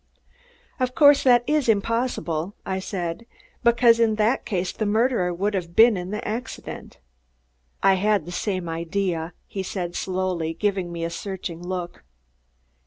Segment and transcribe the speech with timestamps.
[0.79, 3.27] "Of course that is impossible," I said,
[3.63, 6.97] "because in that case the murderer would have been in the accident."
[7.83, 12.03] "I had the same idea," he said slowly, giving me a searching look.